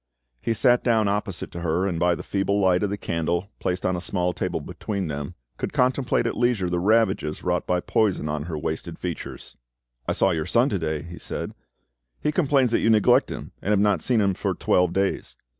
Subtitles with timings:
[0.41, 3.85] He sat down opposite to her, and by the feeble light of the candle placed
[3.85, 8.27] on a small table between them could contemplate at leisure the ravages wrought by poison
[8.27, 9.57] on her wasted features.
[10.07, 11.53] "I saw your son to day," he said:
[12.19, 15.35] "he complains that you neglect him, and have not seen him for twelve days.